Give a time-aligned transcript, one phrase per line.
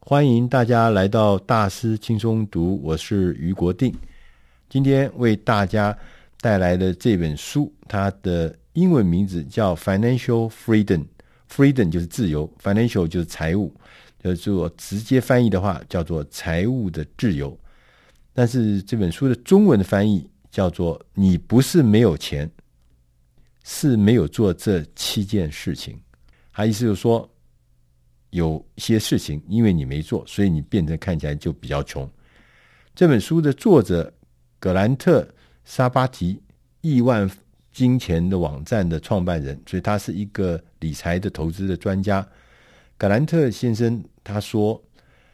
[0.00, 3.94] 欢迎大家来到大师轻松读，我是余国定。
[4.70, 5.96] 今天为大家
[6.40, 11.04] 带来的这本书，它的英文名字叫《Financial Freedom》
[11.50, 13.70] ，Freedom 就是自由，Financial 就是财务，
[14.22, 17.56] 就是我直接翻译的话叫做财务的自由。
[18.32, 22.50] 但是这本书的中文的翻译叫做“你不是没有钱，
[23.62, 26.00] 是没有做这七件事情”。
[26.50, 27.28] 他意思就是说。
[28.30, 32.08] 有些事情，因为你没做，所以你变成看起来就比较穷。
[32.94, 34.12] 这本书的作者
[34.58, 35.22] 格兰特·
[35.64, 36.42] 沙巴提，
[36.80, 37.30] 亿万
[37.72, 42.26] 金钱的网站的创办人，所以他是一个理财的投资的专家。
[42.96, 44.82] 格兰特先生他说，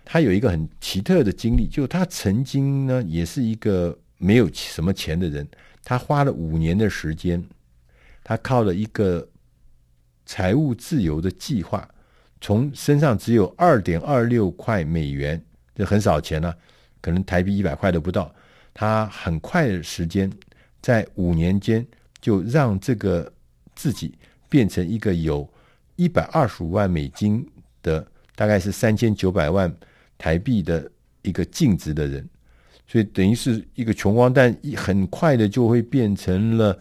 [0.04, 5.48] 他有一个很奇特的经历，就他曾经呢也是一个没有什么钱的人，
[5.82, 7.42] 他花了五年的时间，
[8.22, 9.26] 他靠了一个
[10.26, 11.88] 财务自由的计划。
[12.44, 15.42] 从身上只有二点二六块美元，
[15.74, 16.56] 这很少钱了啊，
[17.00, 18.30] 可能台币一百块都不到。
[18.74, 20.30] 他很快的时间，
[20.82, 21.86] 在五年间
[22.20, 23.32] 就让这个
[23.74, 24.18] 自己
[24.50, 25.50] 变成一个有
[25.96, 27.48] 一百二十五万美金
[27.82, 29.74] 的，大概是三千九百万
[30.18, 30.86] 台币的
[31.22, 32.28] 一个净值的人。
[32.86, 36.78] 所以等于是一个穷光蛋，一很快的就会变成了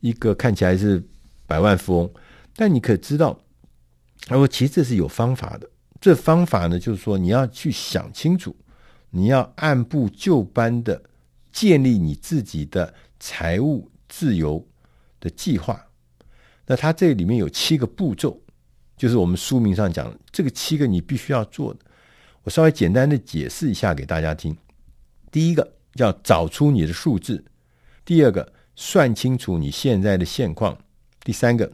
[0.00, 1.02] 一个看起来是
[1.46, 2.10] 百万富翁。
[2.54, 3.40] 但你可知道？
[4.28, 5.70] 他说：“其实这是有方法的。
[6.00, 8.54] 这方法呢，就是说你要去想清楚，
[9.10, 11.00] 你要按部就班的
[11.52, 14.66] 建立你自己的财务自由
[15.20, 15.80] 的计划。
[16.66, 18.36] 那它这里面有七个步骤，
[18.96, 21.80] 就是我们书名上讲这个七个你必须要做的。
[22.42, 24.56] 我稍微简单的解释一下给大家听。
[25.30, 27.44] 第一个要找出你的数字，
[28.04, 30.76] 第二个算清楚你现在的现况，
[31.20, 31.70] 第三个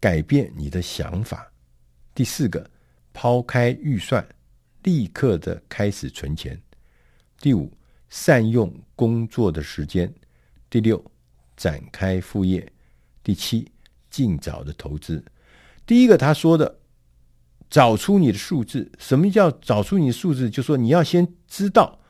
[0.00, 1.44] 改变你的想法。”
[2.18, 2.68] 第四个，
[3.12, 4.26] 抛开预算，
[4.82, 6.60] 立刻的开始存钱。
[7.38, 7.72] 第五，
[8.08, 10.12] 善用工作的时间。
[10.68, 11.00] 第六，
[11.56, 12.68] 展开副业。
[13.22, 13.70] 第七，
[14.10, 15.24] 尽早的投资。
[15.86, 16.80] 第一个他说的，
[17.70, 18.90] 找出你的数字。
[18.98, 20.50] 什么叫找出你的数字？
[20.50, 22.00] 就说你要先知道，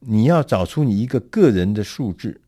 [0.00, 2.40] 你要找出你一个个人的数字，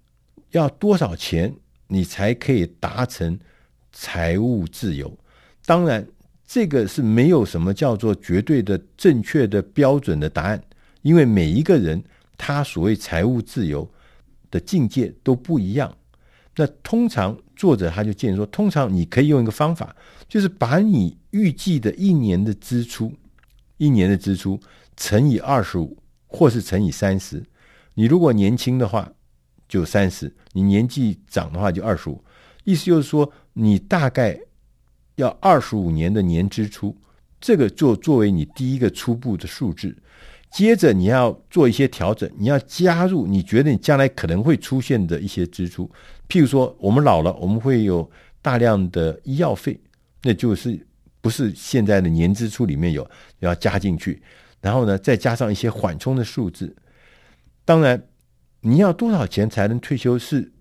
[0.51, 1.55] 要多少钱，
[1.87, 3.39] 你才可以达成
[3.93, 5.17] 财务自由。
[5.65, 6.05] 当然。
[6.55, 10.63] 这个是没有什么叫做绝对的正确的标准的答案，
[11.03, 12.01] 因为每一个人
[12.39, 13.91] 他所谓财务自由
[14.53, 15.93] 的境界都不一样。
[16.55, 19.97] 那通常作者他就建议说，通常你可以用一个方法，
[20.29, 23.13] 就是把你预计的一年的支出，
[23.79, 24.61] 一年的支出
[24.97, 25.99] 乘以二十五，
[26.29, 27.43] 或是乘以三十。
[27.95, 29.13] 你如果年轻的话
[29.69, 32.23] 就三十，你年纪长的话就二十五。
[32.63, 34.39] 意思就是说，你大概。
[35.17, 36.97] 要二十五年的年支出，
[37.41, 39.97] 这个做作为你第一个初步的数字，
[40.51, 45.91] 接着你要做一些调整，你要加入你觉得你将来可能会出现的一些支出，
[46.29, 48.11] 譬如说我们老了，我们会有
[48.43, 49.79] 大量的医药费，
[50.23, 50.85] 那就是
[51.21, 53.09] 不是现在的年支出里面有
[53.39, 54.21] 要加进去，
[54.61, 56.75] 然后呢再加上一些缓冲的数字，
[57.65, 58.03] 当然
[58.61, 60.53] 你要多少钱才能退休是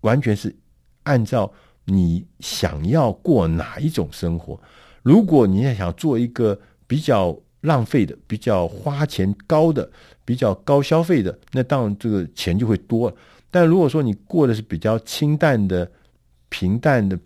[0.00, 0.56] 完全是
[1.02, 1.52] 按照。
[1.84, 4.60] 你想要过哪一种生活？
[5.02, 9.90] 如果你也想做一个比较浪费的、比较花钱高的、
[10.24, 13.16] 比较高消费的，那当然这个钱就会多了。
[13.50, 15.90] 但如果说你过的是比较清淡的、
[16.48, 17.18] 平淡的、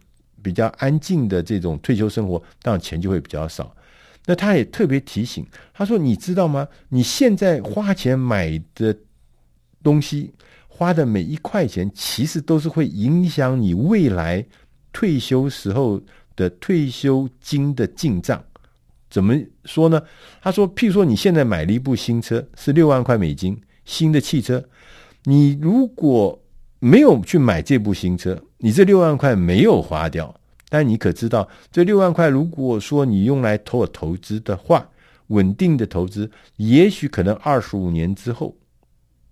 [0.42, 3.74] 比较安静的这种退休生活，当然钱就会比较少。
[4.24, 6.66] 那他也特别提醒，他说：“你知道吗？
[6.88, 8.96] 你现在花钱买的
[9.82, 10.32] 东西。”
[10.76, 14.44] 花的每一块钱，其实都是会影响你未来
[14.92, 15.98] 退休时候
[16.36, 18.44] 的退休金的进账。
[19.08, 19.34] 怎么
[19.64, 20.02] 说呢？
[20.42, 24.62] 他说，譬如说，你现在买了一部新车，是六万块美金，新的汽车。
[25.24, 26.38] 你如果
[26.78, 30.34] 没有去买这部新车，你这六万块没有花掉。
[30.68, 34.86] 但你可知道，这六万块，如果说你用来投投资的话，
[35.28, 38.54] 稳定的投资，也许可能二十五年之后，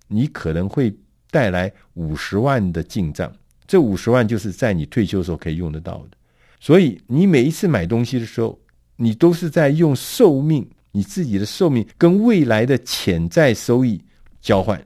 [0.08, 0.96] 你可能会。
[1.34, 3.34] 带来五十万的进账，
[3.66, 6.16] 这五十万就是在你退休时候可以用得到的。
[6.60, 8.56] 所以你每一次买东西的时候，
[8.94, 14.00] 你都是在用寿命，你自己的寿命跟未来的潜在收益
[14.40, 14.80] 交换。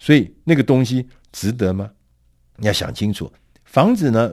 [0.00, 1.88] 所以那个东西值得吗？
[2.56, 3.32] 你要想清楚。
[3.64, 4.32] 房子呢，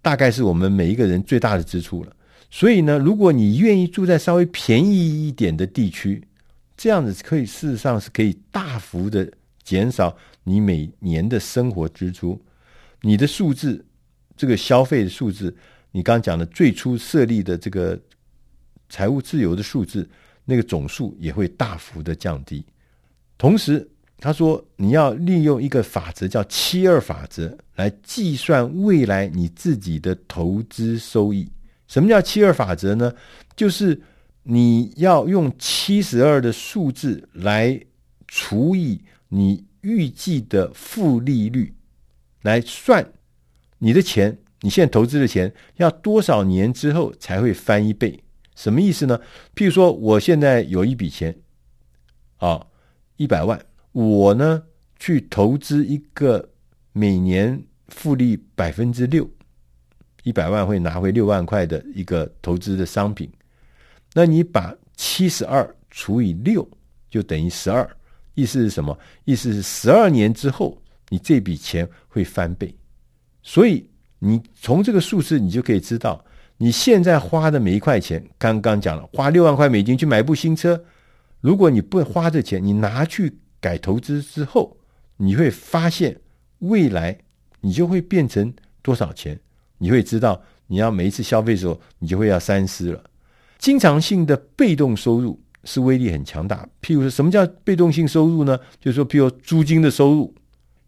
[0.00, 2.14] 大概是我们每一个人最大的支出了。
[2.52, 6.22] 所以呢，如果你愿意住在稍微便宜一点的地区，
[6.76, 9.28] 这样子可以事实上是可以大幅的。
[9.64, 12.40] 减少你每年的生活支出，
[13.00, 13.84] 你的数字，
[14.36, 15.56] 这个消费的数字，
[15.90, 17.98] 你刚刚讲的最初设立的这个
[18.88, 20.08] 财务自由的数字，
[20.44, 22.64] 那个总数也会大幅的降低。
[23.38, 23.88] 同时，
[24.18, 31.50] 他说你要利用一个法则，叫七二法则，来计算未来你自己的投资收益。
[31.88, 33.12] 什么叫七二法则呢？
[33.56, 34.00] 就是
[34.42, 37.78] 你要用七十二的数字来
[38.28, 39.00] 除以
[39.34, 41.74] 你预计的复利率，
[42.42, 43.12] 来算
[43.78, 44.38] 你的钱。
[44.60, 48.22] 你现在投资的钱要多少年之后才会翻一倍？
[48.54, 49.20] 什么意思呢？
[49.56, 51.36] 譬如说，我现在有一笔钱，
[52.36, 52.64] 啊，
[53.16, 53.60] 一百万，
[53.90, 54.62] 我呢
[55.00, 56.48] 去投资一个
[56.92, 59.28] 每年复利百分之六，
[60.22, 63.28] 一百万会拿回六万块的一个投资的商品。
[64.12, 66.66] 那你把七十二除以六，
[67.10, 67.84] 就等于十二。
[68.34, 68.98] 意思是什么？
[69.24, 70.76] 意思是十二年之后，
[71.08, 72.74] 你这笔钱会翻倍。
[73.42, 73.88] 所以。
[74.20, 76.24] 你从这个数字，你就可以知道，
[76.56, 80.82] 你现在花的每一块钱，刚刚讲了，花六万块美金去买部新车，
[81.42, 84.78] 如果你不花这钱，你拿去改投资之后，
[85.18, 86.18] 你会发现
[86.60, 87.18] 未来
[87.60, 89.38] 你就会变成多少钱，
[89.76, 93.04] 你会知道，你要每一次消费的时候，你就会要三思了。
[93.58, 98.58] 经常性的被动收入是威力很强大，譬如说什么叫被动性收入呢？
[98.80, 100.34] 就是说，譬如租金的收入，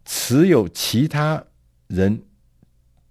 [0.05, 1.43] 持有其他
[1.87, 2.21] 人。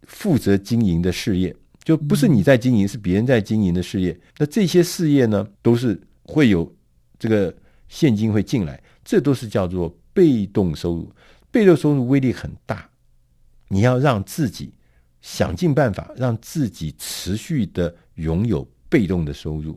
[0.09, 1.53] 负责经营的事业，
[1.83, 4.17] 就不是你在经营，是别人在经营的事业。
[4.39, 6.73] 那这些事业呢，都是会有
[7.19, 7.53] 这个
[7.89, 11.13] 现金会进来，这都是叫做被动收入。
[11.51, 12.89] 被动收入威力很大，
[13.67, 14.73] 你要让自己
[15.21, 19.77] 想尽办法，让自己持续的拥有被动的收入。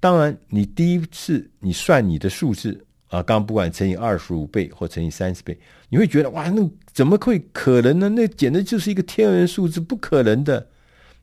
[0.00, 2.82] 当然，你第一次你算你的数字。
[3.08, 5.56] 啊，刚不管乘以二十五倍或乘以三十倍，
[5.88, 8.08] 你会觉得哇，那怎么会可能呢？
[8.08, 10.66] 那简直就是一个天文数字，不可能的。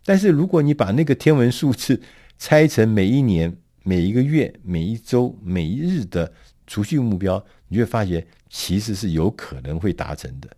[0.05, 2.01] 但是如果你把那个天文数字
[2.39, 3.53] 拆成每一年、
[3.83, 6.31] 每一个月、每一周、每一日的
[6.65, 10.49] 储蓄目标，你会发现其实是有可能会达成的。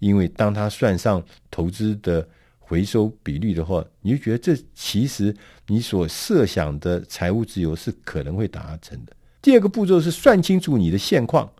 [0.00, 2.28] 因为当他算上投资的
[2.72, 5.36] 回收比率的话，你就觉得这其实
[5.66, 9.12] 你所设想的财务自由是可能会达成的。
[9.42, 11.52] 第二个步骤是算清楚你的现况，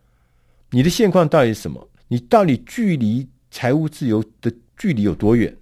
[0.71, 1.87] 你的现况到底是什么？
[2.09, 5.55] 你到底距离财务自由的距离有多远？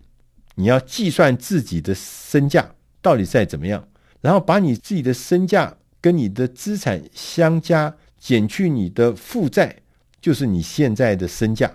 [0.55, 2.73] 你要计算自己的身价
[3.03, 3.89] 到底在怎么样，
[4.21, 9.75] 然后把你自己的身价跟你的资产相加，减去你的负债，
[10.21, 11.69] 就是你现在的身价。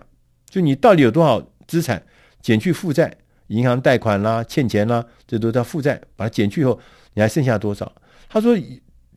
[0.49, 2.01] 就你到底有多少资产，
[2.41, 6.01] 减去负债，银行贷款啦、欠钱啦，这都叫负债。
[6.15, 6.79] 把它减去以后，
[7.13, 7.91] 你还剩下多少？
[8.29, 8.57] 他说。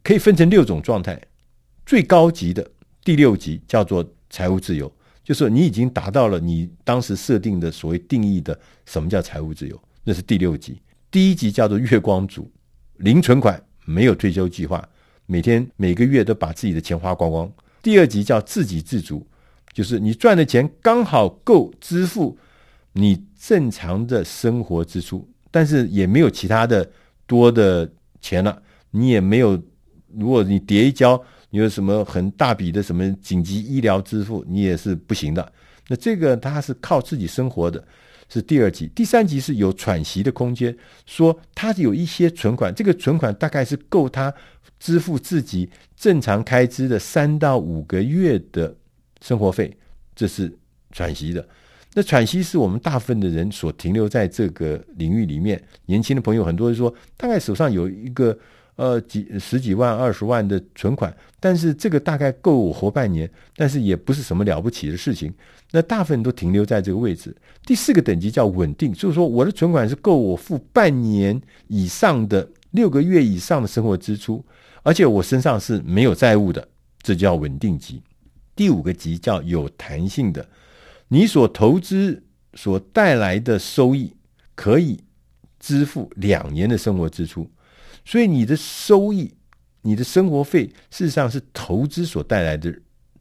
[0.00, 1.20] 可以分成六种状态，
[1.84, 2.66] 最高级的
[3.04, 4.90] 第六级叫做财务自由，
[5.22, 10.80] 就是你已经达到了你当时设定的所谓定义的什么叫财务自由，那是第六级。
[11.10, 12.50] 第一级叫做月光族，
[12.98, 14.88] 零存款，没有退休计划，
[15.26, 17.52] 每天每个月都把自己的钱花光光。
[17.82, 19.26] 第二级叫自给自足，
[19.74, 22.38] 就是你赚的钱刚好够支付
[22.92, 26.88] 你正常的生活支出，但是也没有其他的
[27.26, 27.90] 多的
[28.20, 29.60] 钱了，你也没有。
[30.16, 35.52] 如果你叠一跤，你有什么很大笔的什么紧急医疗支付，你也是不行的。
[35.86, 37.82] 那这个他是靠自己生活的，
[38.30, 38.90] 是第二级。
[38.94, 40.74] 第三级是有喘息的空间，
[41.04, 44.32] 说他有一些存款，这个存款大概是够他
[44.80, 48.74] 支付自己正常开支的三到五个月的
[49.20, 49.76] 生活费，
[50.16, 50.50] 这是
[50.90, 51.46] 喘息的。
[51.98, 55.60] 那喘息是我们大部分的人所停留在这个领域里面。
[55.86, 58.38] 年轻的朋友很多人说，大概手上有一个。
[58.76, 65.34] 呃，几十几万、二十万的存款，但是这个大概够我活半年，但是也不是什么了不起的事情。
[65.72, 67.36] 那大部分都停留在这个位置。
[67.66, 74.44] 第四个等级叫稳定，就是说我的存款是够我付半年以上的六个月以上的生活支出，
[74.84, 76.68] 而且我身上是没有债务的，
[77.02, 78.00] 这叫稳定级。
[78.54, 80.48] 第五个级叫有弹性的，
[81.08, 82.22] 你所投资
[82.54, 84.14] 所带来的收益
[84.54, 85.02] 可以
[85.58, 87.50] 支付两年的生活支出。
[88.04, 89.32] 所以你的收益，
[89.82, 92.74] 你的生活费，事实上是投资所带来的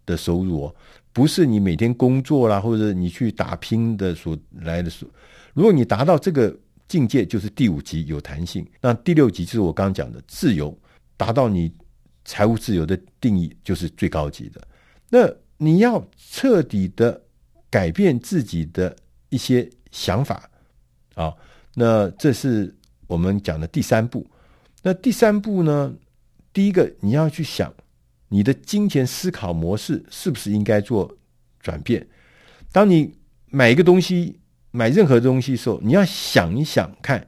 [0.05, 0.75] 的收入哦，
[1.11, 5.05] 不是你每天工作啦，或者你去打拼的所来的收。
[5.53, 8.65] 如果你达到这个境界，就是第五级有弹性。
[8.79, 10.77] 那第六级就是我刚刚讲的自由，
[11.17, 11.69] 达到你
[12.23, 14.61] 财务自由的定义，就是最高级的。
[15.09, 17.21] 那你要彻底的
[17.69, 18.95] 改变自己的
[19.29, 20.49] 一些想法
[21.15, 21.33] 啊，
[21.75, 22.73] 那这是
[23.07, 24.25] 我们讲的第三步。
[24.83, 25.93] 那第三步呢？
[26.53, 27.71] 第一个，你要去想
[28.29, 31.15] 你的金钱思考模式是不是应该做
[31.59, 32.07] 转变。
[32.71, 33.13] 当你
[33.47, 34.39] 买一个东西，
[34.71, 37.27] 买任何东西的时候，你要想一想，看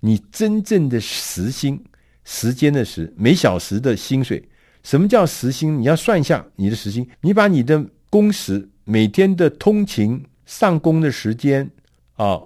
[0.00, 1.82] 你真正的时薪、
[2.24, 4.48] 时间的时、每小时的薪水
[4.82, 5.80] 什么叫时薪？
[5.80, 11.70] 你要算一下你的时薪，你把你的工时、每天的通勤、上工的时间
[12.14, 12.40] 啊，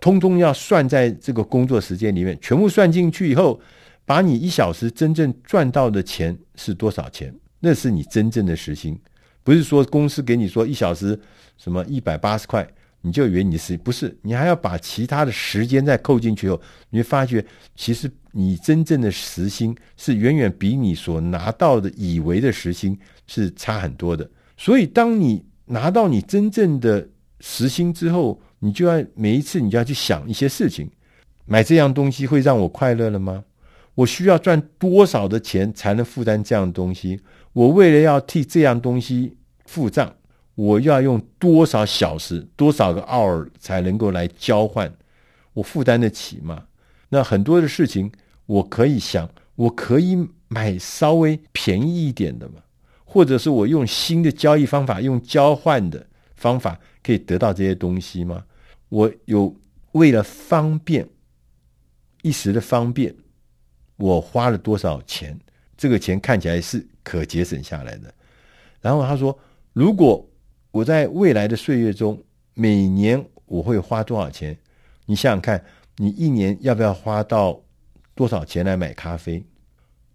[0.00, 3.60] 通通要算在这个工作时间里面，全部算进去以后，
[4.04, 7.32] 把你一小时真正赚到的钱是多少钱？
[7.60, 8.98] 那是你真正的时薪，
[9.44, 11.16] 不是说公司给你说一小时
[11.56, 12.68] 什么一百八十块，
[13.00, 14.18] 你就以为你是不是？
[14.22, 16.60] 你还要把其他的时间再扣进去后，
[16.90, 17.44] 你会发觉
[17.76, 18.10] 其实。
[18.32, 22.96] 你真正的时薪是远远比你所拿到的以为的时薪
[23.26, 27.08] 是差很多的，所以当你拿到你真正的
[27.38, 30.90] 实薪之后，你就要每一次你就要去想一些事情：
[31.46, 33.44] 买这样东西会让我快乐了吗？
[33.94, 37.20] 我需要赚多少的钱才能负担这样东西？
[37.52, 40.14] 我为了要替这样东西付账，
[40.54, 44.92] 我要用多少小时、多少个 hour 才能够来交换？
[45.54, 46.64] 我负担得起吗？
[47.10, 48.10] 那很多的事情，
[48.46, 52.62] 我可以想，我可以买稍微便宜一点的嘛，
[53.12, 58.44] 或者是我用新的交易方法，用交换的方法可以得到这些东西吗？
[58.88, 59.52] 我有
[59.92, 61.04] 为了方便
[62.22, 63.12] 一时的方便，
[63.96, 65.36] 我花了多少钱？
[65.76, 68.14] 这个钱看起来是可节省下来的。
[68.80, 69.36] 然后他说，
[69.72, 70.24] 如果
[70.70, 72.22] 我在未来的岁月中，
[72.54, 74.56] 每年我会花多少钱？
[75.06, 75.60] 你想想看。
[75.96, 77.60] 你一年要不要花到
[78.14, 79.44] 多少钱来买咖啡？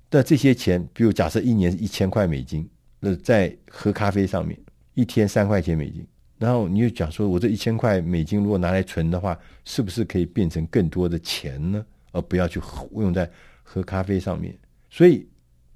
[0.10, 2.68] 那这些钱，比如假设一年是一千块美金，
[3.06, 4.60] 那在喝咖啡上面，
[4.96, 6.04] 一天三块钱美金，
[6.40, 11.86] 然后你就讲说，我这一千块美金如果拿来存的话，是不是可以变成更多的钱呢？
[12.12, 12.60] 而不要去
[12.96, 13.30] 用在
[13.62, 14.58] 喝咖啡上面。
[14.90, 15.28] 所以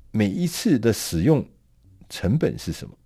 [0.09, 1.45] 每一次的使用
[2.09, 2.97] 成本是什么？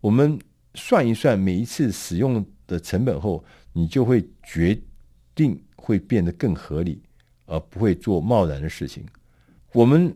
[0.00, 0.38] 我们
[0.74, 4.78] 算一算每一次使用的成本后，你就会决
[5.34, 5.58] 定。
[5.86, 7.00] 会变得更合理，
[7.44, 9.06] 而不会做贸然的事情。
[9.72, 10.12] 我们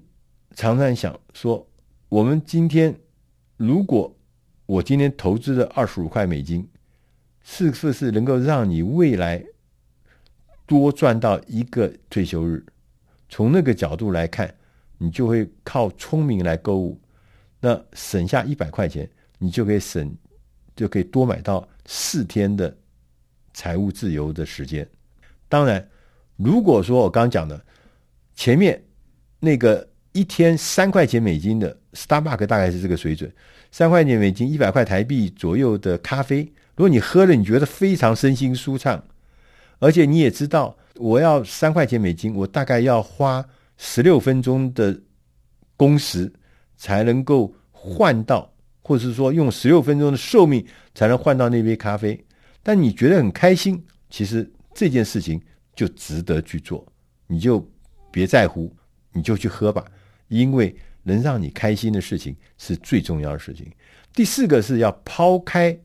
[0.56, 1.64] 常常想说，
[2.09, 2.92] 我们今天
[3.61, 4.17] 如果
[4.64, 6.67] 我今天投资的二十五块美金，
[7.43, 9.45] 是不是能够让你未来
[10.64, 12.64] 多赚到一个退休日？
[13.29, 14.55] 从那个角度来看，
[14.97, 16.99] 你就会靠聪明来购物，
[17.61, 20.11] 那省下一百块钱，你就可以省，
[20.75, 22.75] 就可以多买到四天的
[23.52, 24.88] 财务自由的时间。
[25.50, 25.87] 当然，
[26.38, 27.62] 如果说我刚刚讲的
[28.35, 28.83] 前面
[29.38, 33.33] 那个一天三块钱美金的 Starbucks 大概是这个水准，
[33.71, 36.43] 三块钱美金一百块台币左右的咖啡，
[36.76, 39.02] 如果你喝了你觉得非常身心舒畅，
[39.79, 43.45] 而且你也知道我要三块钱美金，我大概要花
[43.76, 45.00] 十六分钟的
[45.76, 46.33] 工时
[46.76, 48.52] 才能够换到，
[48.83, 50.64] 或者是说用十六分钟的寿命
[50.95, 52.25] 才能换到那杯咖啡，
[52.62, 54.50] 但你觉得很开心，其实。
[54.73, 55.38] 这件事情
[55.75, 56.87] 就值得去做，
[57.26, 57.69] 你就
[58.12, 58.73] 别在乎，
[59.12, 59.85] 你就去喝吧，
[60.30, 63.70] 因为能让你开心的事情是最重要的事情。
[64.14, 65.78] 第四个是要抛开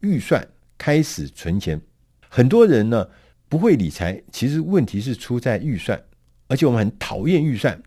[0.00, 0.44] 预算，
[0.76, 1.80] 开始存钱。
[2.28, 3.08] 很多人呢
[3.48, 6.02] 不会理财，其实问题是出在预算，
[6.48, 7.80] 而且我们很讨厌预算，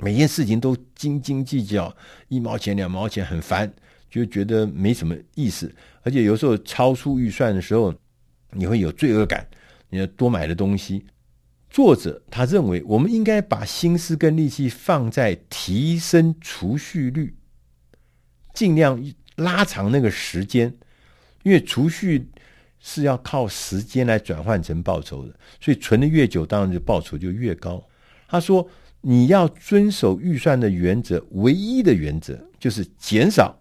[0.00, 1.96] 每件事情都斤斤计较，
[2.28, 3.72] 一毛钱两毛钱很烦，
[4.10, 7.94] 就觉得没什么意思，而且有时候超出预算的时候。
[8.56, 9.44] 你会有罪恶感，
[9.90, 11.04] 你要多买的东西。
[11.74, 17.34] 作者他认为，我们应该把心思跟力气放在提升储蓄率，
[18.52, 19.04] 尽量
[19.34, 20.72] 拉长那个时间，
[21.42, 22.28] 因为储蓄
[22.78, 27.84] 是要靠时间来转换成报酬的，所以存的越久，当然就报酬就越高。
[28.28, 28.64] 他说，
[29.00, 33.52] 你要遵守预算的原则，唯一的原则就是减少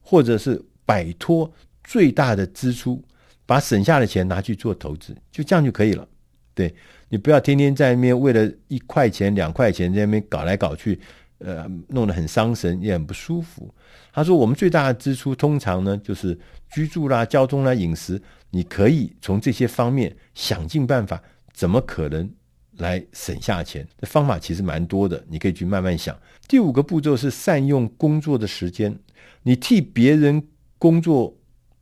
[0.00, 3.04] 或者是摆脱最大的支出。
[3.44, 6.08] 把省下的钱拿去做投资，就这样就可以了。
[6.54, 6.72] 对，
[7.08, 10.98] 你不要天天在那边为了一块钱、两块钱在那边搞来搞去，
[11.38, 13.74] 呃，弄得很伤神，也很不舒服。
[14.12, 16.38] 他说，我们最大的支出通常呢就是
[16.70, 18.20] 居住啦、交通啦、饮食。
[18.50, 21.20] 你可以从这些方面想尽办法，
[21.52, 22.30] 怎么可能
[22.76, 23.86] 来省下钱？
[24.00, 26.16] 这方法其实蛮多的，你可以去慢慢想。
[26.46, 28.96] 第五个步骤是善用工作的时间，
[29.42, 30.42] 你替别人
[30.78, 31.36] 工作。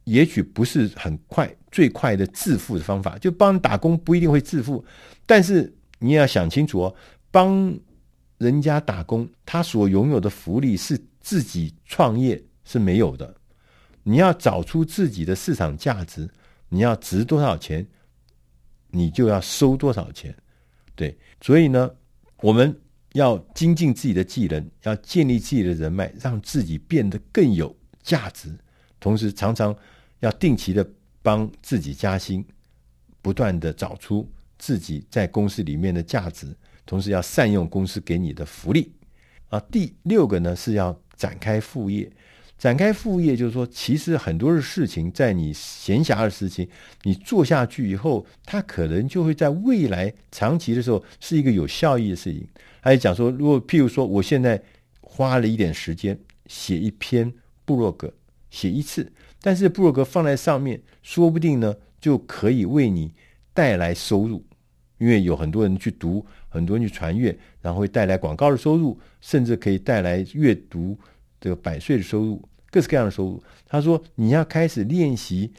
[0.04, 4.84] 也许不是很快、最快的致富的方法，就帮打工不一定会致富，
[5.26, 6.94] 但是你也要想清楚哦，
[7.30, 7.76] 帮
[8.38, 13.34] 人家打工，他所拥有的福利是自己创业是没有的。
[14.02, 16.28] 你要找出自己的市场价值，
[16.68, 17.86] 你要值多少钱，
[18.90, 20.36] 你就要收多少钱。
[20.94, 21.90] 对，所以呢，
[22.40, 22.76] 我们
[23.12, 28.50] 要精进自己的技能，要建立自己的人脉，让自己变得更有价值。
[28.98, 29.74] 同时，常常
[30.18, 30.84] 要定期的
[31.22, 32.44] 帮自己加薪，
[33.22, 38.92] 不断的找出自己在公司里面的价值，同时要善用公司给你的福利。
[39.48, 39.58] 啊。
[39.70, 42.10] 第六个呢是要展开副业。
[42.58, 46.68] 展开副业就是说，其实很多的事情，在你闲暇的事情，
[47.02, 52.46] 你做下去以后，它可能就会在未来长期的时候是一个有效益的事情。
[52.80, 54.62] 还有讲说，如果譬如说，我现在
[55.00, 57.32] 花了一点时间写一篇
[57.64, 58.12] 部落格，
[58.50, 59.10] 写一次，
[59.42, 63.12] 但是部落格放在上面，说不定呢就可以为你
[63.52, 64.42] 带来收入，
[64.98, 70.96] 因为有很多人去读，很多人去传阅，然后会带来广告的收入，甚至可以带来阅读
[71.40, 72.42] 这个百岁的收入。
[72.70, 75.52] 各式各样的收入，他说你要开始练习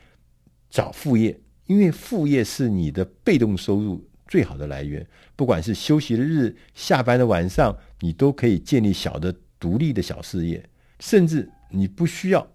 [0.70, 5.06] 找副业，因为副业是你的被动收入最好的来源。
[5.36, 10.68] 不管是休息的日、下班的晚上，你都可以建立小的独立的小事业，
[11.00, 12.48] 甚至你不需要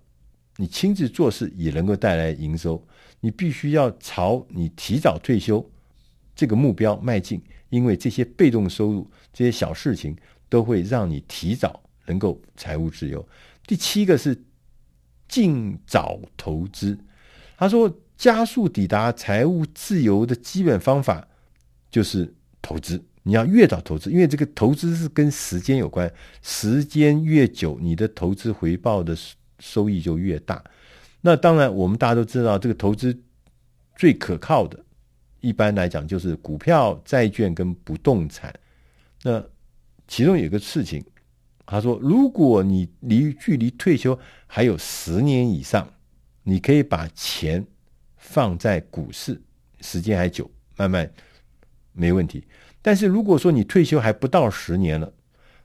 [0.58, 2.86] 你亲自做事也能够带来营收。
[3.20, 5.64] 你必须要朝你提早退休
[6.36, 10.14] 这个目标迈进，因为这些被动收入、这些小事情
[10.50, 13.26] 都会让你提早能够财务自由。
[13.66, 14.44] 第七个是。
[15.30, 16.98] 尽早投资，
[17.58, 21.28] 他说，加速抵达财务自由的基本方法
[21.90, 23.04] 就是投资。
[23.24, 26.10] 你要越早投资，因为这个投资是跟时间有关，
[26.40, 29.14] 时间越久，你的投资回报的
[29.58, 30.62] 收益就越大。
[31.20, 33.18] 那当然，我们大家都知道，这个投资
[33.96, 34.78] 最可靠的，
[35.40, 38.54] 一般来讲就是股票、债券跟不动产。
[39.22, 39.44] 那
[40.06, 41.04] 其中有一个事情。
[41.70, 45.86] 他说：“如果你离距离退休还有十年以上，
[46.42, 47.62] 你可以把钱
[48.16, 49.38] 放在股市，
[49.82, 51.12] 时间还久，慢慢
[51.92, 52.42] 没问题。
[52.80, 55.12] 但是如果说你退休还不到十年了，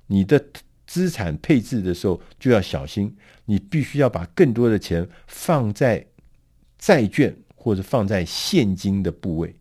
[0.08, 0.46] 你的
[0.86, 6.06] 资产配置的时候就要小心，你必须要把更多的钱放在
[6.78, 9.56] 债券或者放在现金的部位，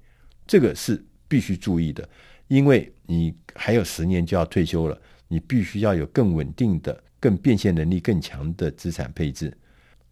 [0.47, 2.09] 这个是必须注意的，
[2.49, 5.01] 因为你还有十年就要退休了。”
[5.33, 9.51] 你必须要有更稳定的、更变现能力更强的资产配置。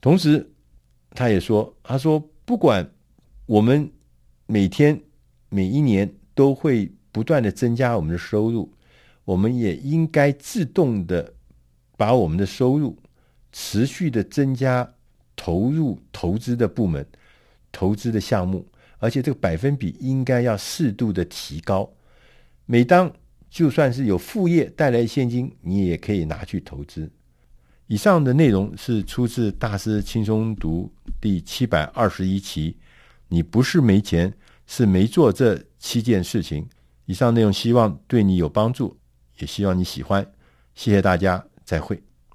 [0.00, 0.50] 同时，
[1.10, 2.90] 他也说：“他说，不管
[3.44, 3.92] 我们
[4.46, 4.98] 每天、
[5.50, 8.72] 每一年都会不断的增加我们的收入，
[9.30, 11.32] 我们也应该自动的
[11.96, 12.98] 把我们的收入
[13.52, 14.92] 持续的增加，
[15.36, 17.06] 投入投资的部门、
[17.70, 18.66] 投资的项目，
[18.98, 21.88] 而且这个百分比应该要适度的提高。
[22.66, 23.08] 每当
[23.48, 27.08] 就算是有副业带来现金，你也可以拿去投资。
[27.86, 32.76] 以上的内容是出自《大师轻松读》第七百二十一期。
[33.28, 34.34] 你不是没钱，
[34.66, 36.68] 是没做这七件事情。
[37.06, 38.96] 以上内容希望对你有帮助，
[39.40, 40.24] 也希望你喜欢。
[40.74, 42.09] 谢谢大家，再会。